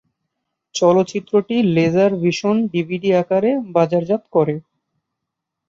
চলচ্চিত্রটি 0.75 1.55
laser 1.75 2.11
vision 2.23 2.55
DVD 2.73 3.09
আকারে 3.21 3.51
বাজারজাত 3.75 4.23
করে। 4.35 4.55